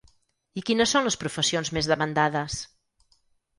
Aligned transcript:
I 0.61 0.63
quines 0.69 0.93
són 0.95 1.05
les 1.09 1.17
professions 1.25 1.71
més 1.79 1.91
demandades? 1.93 2.59